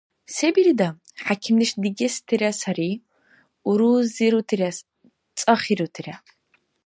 Се 0.35 0.47
бирида? 0.55 0.87
ХӀякимдеш 1.25 1.71
дигестира 1.83 2.51
сари, 2.61 2.89
урузирутира, 3.69 4.69
цӀахирутира. 5.37 6.15